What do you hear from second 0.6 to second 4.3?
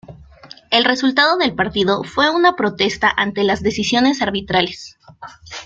El resultado del partido fue una protesta ante las decisiones